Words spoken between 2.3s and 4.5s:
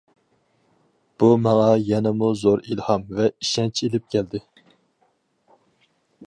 زور ئىلھام ۋە ئىشەنچ ئىلىپ كەلدى.